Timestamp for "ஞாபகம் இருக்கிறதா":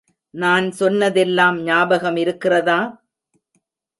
1.63-2.79